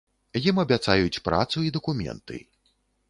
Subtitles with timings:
[0.49, 2.41] Ім абяцаюць працу і дакументы.